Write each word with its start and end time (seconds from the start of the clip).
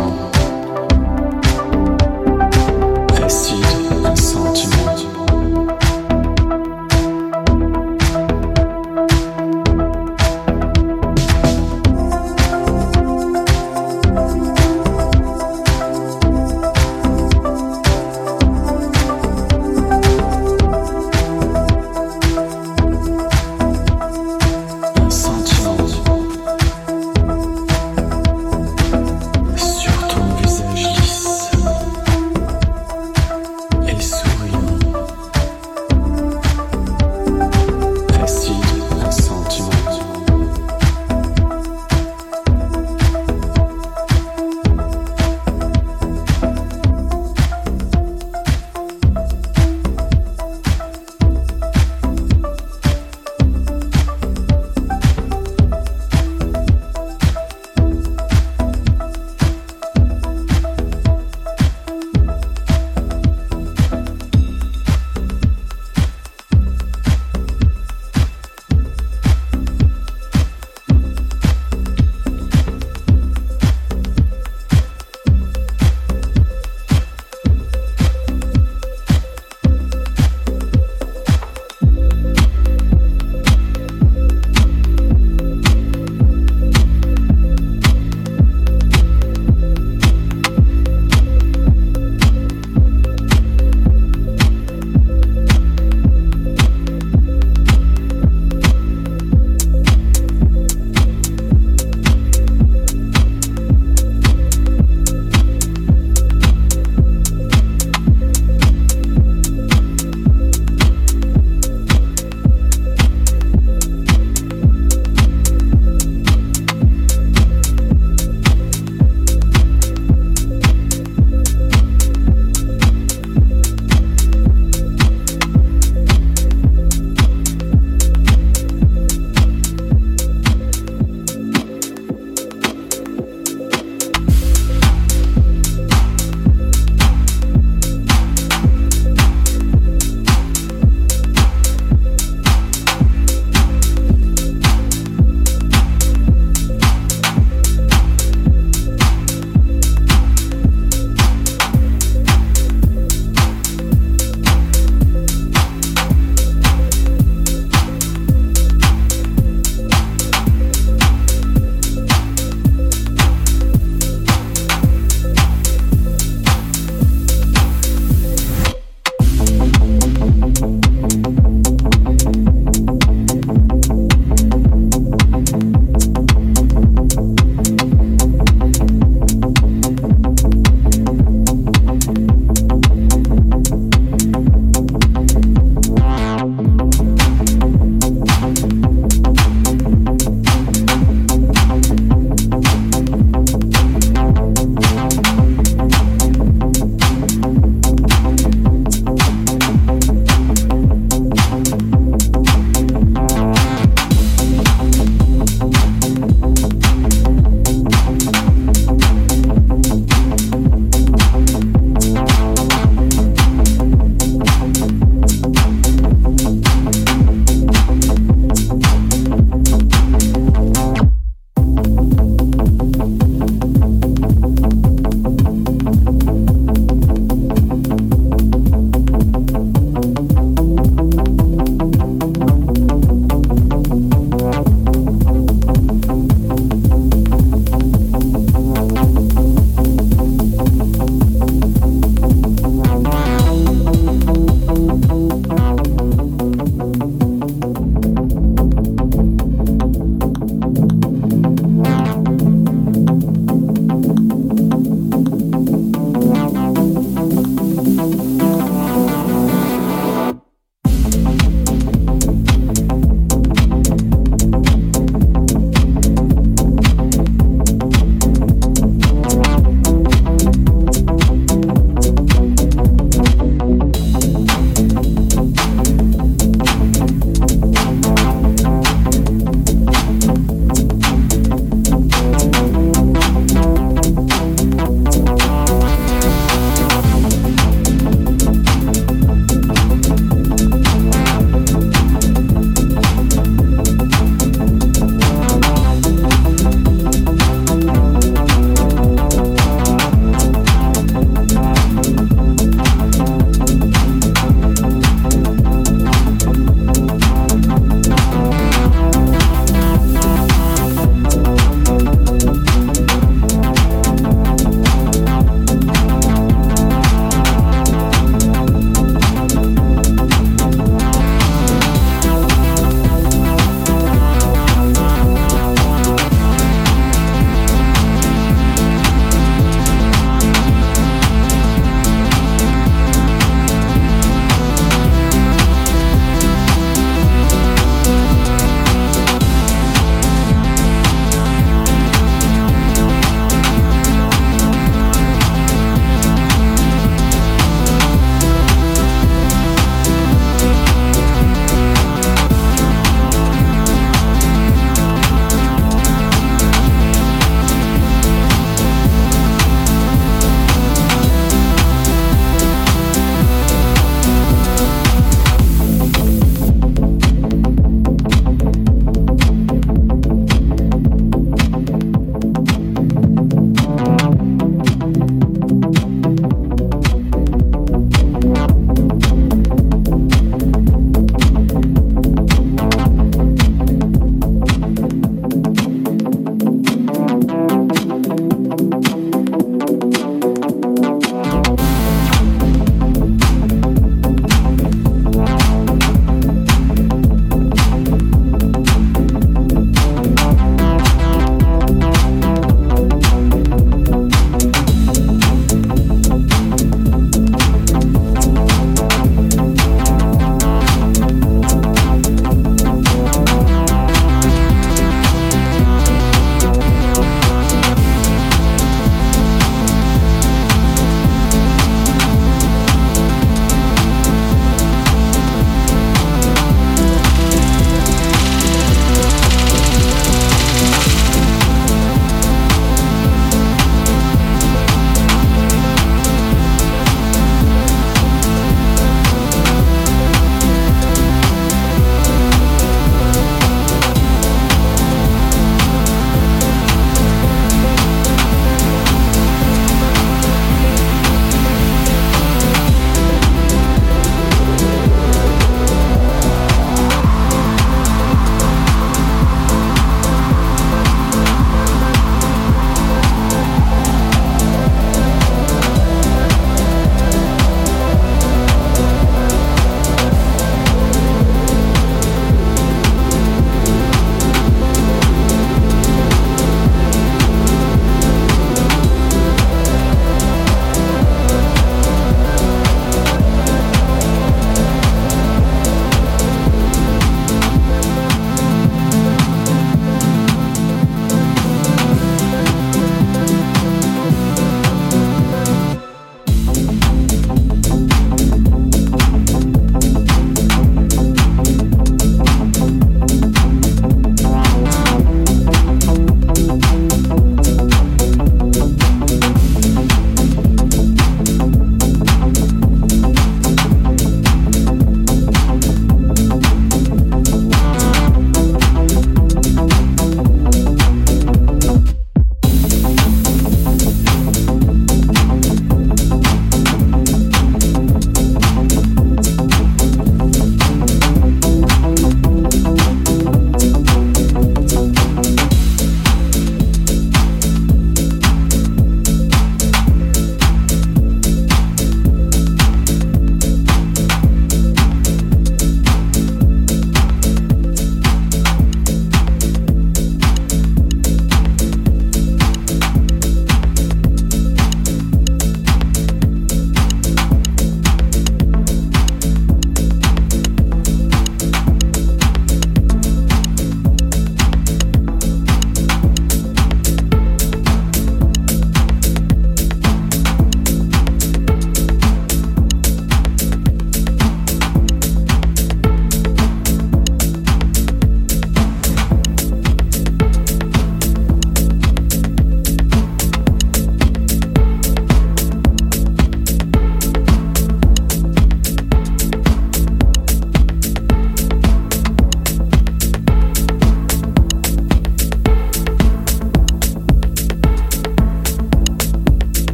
song. 0.00 0.29